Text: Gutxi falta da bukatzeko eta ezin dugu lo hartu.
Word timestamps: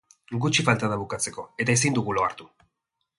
Gutxi 0.45 0.63
falta 0.69 0.89
da 0.93 0.97
bukatzeko 1.01 1.45
eta 1.65 1.75
ezin 1.79 1.99
dugu 1.99 2.17
lo 2.19 2.25
hartu. 2.29 2.49